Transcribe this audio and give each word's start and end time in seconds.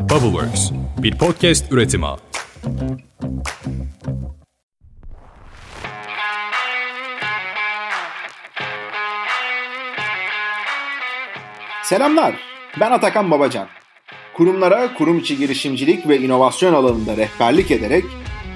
Bubbleworks, 0.00 0.70
bir 0.98 1.18
podcast 1.18 1.72
üretimi. 1.72 2.06
Selamlar, 11.82 12.34
ben 12.80 12.90
Atakan 12.90 13.30
Babacan. 13.30 13.68
Kurumlara 14.34 14.94
kurum 14.94 15.18
içi 15.18 15.36
girişimcilik 15.36 16.08
ve 16.08 16.18
inovasyon 16.18 16.74
alanında 16.74 17.16
rehberlik 17.16 17.70
ederek 17.70 18.04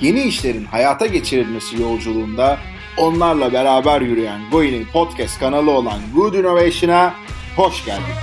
yeni 0.00 0.22
işlerin 0.22 0.64
hayata 0.64 1.06
geçirilmesi 1.06 1.82
yolculuğunda 1.82 2.58
onlarla 2.98 3.52
beraber 3.52 4.00
yürüyen 4.00 4.40
Goin'in 4.50 4.86
podcast 4.92 5.40
kanalı 5.40 5.70
olan 5.70 5.98
Good 6.14 6.34
Innovation'a 6.34 7.14
hoş 7.56 7.84
geldin. 7.84 8.14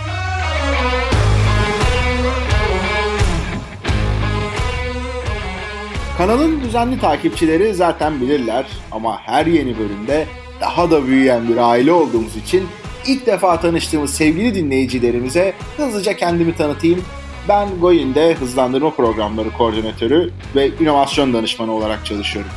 Kanalın 6.18 6.62
düzenli 6.62 7.00
takipçileri 7.00 7.74
zaten 7.74 8.22
bilirler 8.22 8.66
ama 8.92 9.20
her 9.22 9.46
yeni 9.46 9.80
bölümde 9.80 10.28
daha 10.62 10.92
da 10.92 11.08
büyüyen 11.08 11.48
bir 11.50 11.58
aile 11.58 11.92
olduğumuz 11.92 12.36
için 12.36 12.68
ilk 13.08 13.26
defa 13.26 13.60
tanıştığımız 13.60 14.14
sevgili 14.14 14.56
dinleyicilerimize 14.56 15.54
hızlıca 15.78 16.14
kendimi 16.14 16.56
tanıtayım. 16.56 17.02
Ben 17.50 17.70
Goin'de 17.82 18.34
hızlandırma 18.34 18.90
programları 18.90 19.52
koordinatörü 19.52 20.32
ve 20.56 20.70
inovasyon 20.80 21.34
danışmanı 21.34 21.72
olarak 21.72 22.06
çalışıyorum. 22.06 22.52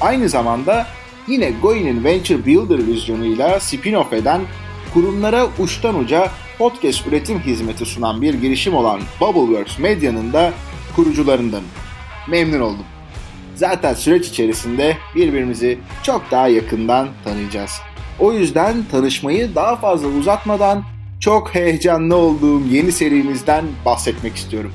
Aynı 0.00 0.28
zamanda 0.28 0.86
yine 1.28 1.52
Goin'in 1.62 2.04
Venture 2.04 2.46
Builder 2.46 2.86
vizyonuyla 2.86 3.48
spin-off 3.56 4.14
eden 4.14 4.40
kurumlara 4.94 5.46
uçtan 5.58 5.98
uca 5.98 6.30
podcast 6.58 7.06
üretim 7.06 7.38
hizmeti 7.38 7.86
sunan 7.86 8.22
bir 8.22 8.34
girişim 8.34 8.74
olan 8.74 9.00
Bubbleworks 9.20 9.78
Medya'nın 9.78 10.32
da 10.32 10.52
kurucularındanım. 10.96 11.85
Memnun 12.28 12.60
oldum. 12.60 12.84
Zaten 13.54 13.94
süreç 13.94 14.28
içerisinde 14.28 14.96
birbirimizi 15.14 15.78
çok 16.02 16.30
daha 16.30 16.48
yakından 16.48 17.08
tanıyacağız. 17.24 17.70
O 18.18 18.32
yüzden 18.32 18.84
tanışmayı 18.90 19.54
daha 19.54 19.76
fazla 19.76 20.08
uzatmadan 20.08 20.84
çok 21.20 21.54
heyecanlı 21.54 22.16
olduğum 22.16 22.62
yeni 22.70 22.92
serimizden 22.92 23.64
bahsetmek 23.84 24.36
istiyorum. 24.36 24.72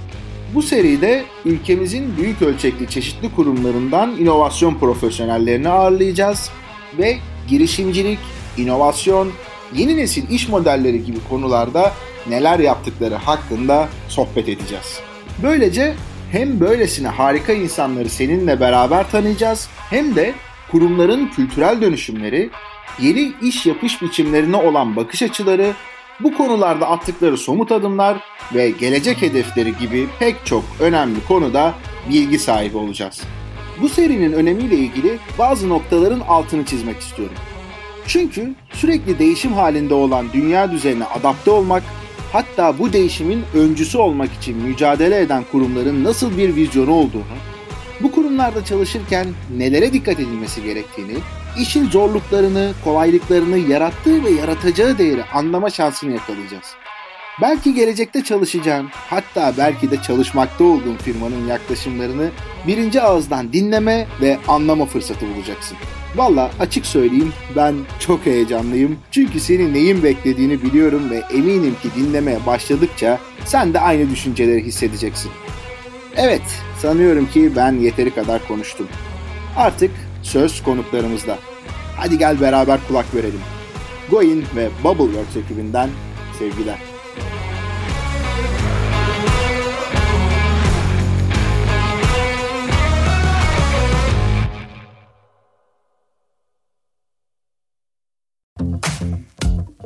Bu 0.53 0.62
seride 0.62 1.23
ülkemizin 1.45 2.17
büyük 2.17 2.42
ölçekli 2.42 2.90
çeşitli 2.90 3.36
kurumlarından 3.36 4.18
inovasyon 4.18 4.75
profesyonellerini 4.75 5.70
ağırlayacağız 5.70 6.50
ve 6.97 7.18
girişimcilik, 7.47 8.20
inovasyon, 8.58 9.31
yeni 9.75 9.97
nesil 9.97 10.30
iş 10.30 10.50
modelleri 10.50 11.06
gibi 11.06 11.18
konularda 11.30 11.92
neler 12.30 12.59
yaptıkları 12.59 13.16
hakkında 13.16 13.90
sohbet 14.08 14.50
edeceğiz. 14.50 15.00
Böylece 15.44 15.94
hem 16.32 16.60
böylesine 16.60 17.08
harika 17.08 17.54
insanları 17.54 18.10
seninle 18.10 18.60
beraber 18.60 19.12
tanıyacağız 19.12 19.70
hem 19.90 20.16
de 20.16 20.34
kurumların 20.72 21.28
kültürel 21.28 21.82
dönüşümleri, 21.82 22.50
yeni 23.00 23.34
iş 23.42 23.66
yapış 23.66 24.02
biçimlerine 24.02 24.56
olan 24.56 24.96
bakış 24.96 25.22
açıları, 25.22 25.74
bu 26.20 26.38
konularda 26.38 26.90
attıkları 26.90 27.38
somut 27.38 27.72
adımlar 27.72 28.18
ve 28.54 28.70
gelecek 28.70 29.22
hedefleri 29.22 29.78
gibi 29.78 30.08
pek 30.20 30.46
çok 30.46 30.64
önemli 30.80 31.26
konuda 31.28 31.74
bilgi 32.09 32.40
sahibi 32.40 32.78
olacağız. 32.78 33.22
Bu 33.82 33.90
serinin 33.90 34.34
önemiyle 34.34 34.76
ilgili 34.76 35.18
bazı 35.40 35.70
noktaların 35.70 36.20
altını 36.20 36.66
çizmek 36.66 37.00
istiyorum. 37.00 37.36
Çünkü 38.08 38.56
sürekli 38.74 39.20
değişim 39.20 39.54
halinde 39.54 39.94
olan 39.94 40.26
dünya 40.34 40.72
düzenine 40.72 41.06
adapte 41.06 41.52
olmak 41.52 41.84
hatta 42.34 42.80
bu 42.80 42.94
değişimin 42.94 43.44
öncüsü 43.56 43.98
olmak 43.98 44.34
için 44.34 44.58
mücadele 44.58 45.20
eden 45.20 45.44
kurumların 45.52 46.04
nasıl 46.04 46.38
bir 46.38 46.56
vizyonu 46.56 46.92
olduğunu, 46.92 47.38
bu 48.02 48.12
kurumlarda 48.12 48.66
çalışırken 48.66 49.28
nelere 49.58 49.94
dikkat 49.94 50.20
edilmesi 50.20 50.64
gerektiğini, 50.64 51.14
işin 51.59 51.90
zorluklarını, 51.90 52.72
kolaylıklarını, 52.84 53.58
yarattığı 53.58 54.24
ve 54.24 54.30
yaratacağı 54.30 54.97
değeri 54.97 55.24
anlama 55.24 55.70
şansını 55.70 56.12
yakalayacağız. 56.12 56.75
Belki 57.42 57.74
gelecekte 57.74 58.24
çalışacağın, 58.24 58.88
hatta 58.92 59.53
belki 59.58 59.92
de 59.92 60.02
çalışmakta 60.02 60.64
olduğun 60.64 60.96
firmanın 60.96 61.47
yaklaşımlarını 61.47 62.30
birinci 62.68 63.02
ağızdan 63.02 63.53
dinleme 63.53 64.08
ve 64.22 64.38
anlama 64.47 64.86
fırsatı 64.86 65.25
bulacaksın. 65.36 65.78
Valla 66.16 66.52
açık 66.59 66.86
söyleyeyim 66.86 67.34
ben 67.56 67.75
çok 68.00 68.25
heyecanlıyım. 68.25 69.00
Çünkü 69.12 69.40
senin 69.40 69.74
neyin 69.74 70.03
beklediğini 70.03 70.62
biliyorum 70.62 71.09
ve 71.09 71.24
eminim 71.34 71.75
ki 71.81 71.90
dinlemeye 71.96 72.46
başladıkça 72.46 73.20
sen 73.46 73.74
de 73.74 73.80
aynı 73.80 74.09
düşünceleri 74.09 74.64
hissedeceksin. 74.64 75.31
Evet, 76.16 76.41
sanıyorum 76.80 77.25
ki 77.30 77.52
ben 77.56 77.74
yeteri 77.74 78.16
kadar 78.16 78.47
konuştum. 78.47 78.88
Artık 79.58 79.91
söz 80.24 80.64
konuklarımızda. 80.64 81.38
Hadi 81.97 82.18
gel 82.18 82.41
beraber 82.41 82.80
kulak 82.88 83.16
verelim. 83.16 83.41
Goin 84.12 84.46
ve 84.56 84.70
Bubbleworks 84.84 85.38
ekibinden 85.38 85.90
sevgiler. 86.40 86.91